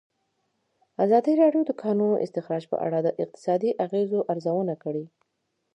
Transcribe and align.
ازادي 1.05 1.33
راډیو 1.41 1.63
د 1.65 1.67
د 1.69 1.71
کانونو 1.81 2.15
استخراج 2.25 2.63
په 2.71 2.77
اړه 2.85 2.97
د 3.03 3.09
اقتصادي 3.23 3.71
اغېزو 3.85 4.19
ارزونه 4.31 4.73
کړې. 4.83 5.05